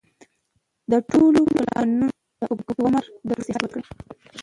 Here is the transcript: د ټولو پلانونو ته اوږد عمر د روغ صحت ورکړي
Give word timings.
د 0.91 0.93
ټولو 1.09 1.39
پلانونو 1.53 2.07
ته 2.39 2.43
اوږد 2.51 2.77
عمر 2.85 3.03
د 3.27 3.29
روغ 3.37 3.41
صحت 3.47 3.59
ورکړي 3.63 3.83